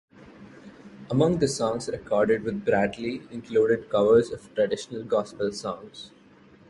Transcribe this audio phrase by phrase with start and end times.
[1.11, 6.09] Among the songs recorded with Bradley included covers of traditional gospel songs.